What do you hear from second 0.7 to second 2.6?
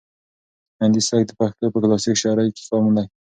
هندي سبک د پښتو په کلاسیک شاعري